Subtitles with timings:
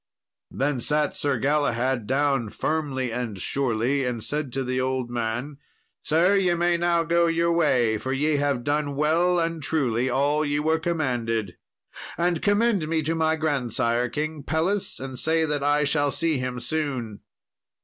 [0.49, 5.59] Then sat Sir Galahad down firmly and surely, and said to the old man,
[6.01, 10.43] "Sir, ye may now go your way, for ye have done well and truly all
[10.43, 11.55] ye were commanded,
[12.17, 16.59] and commend me to my grandsire, King Pelles, and say that I shall see him
[16.59, 17.19] soon."